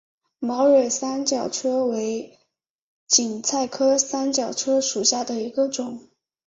[0.39, 2.39] 毛蕊三角车为
[3.07, 6.09] 堇菜科三角车属下的一个种。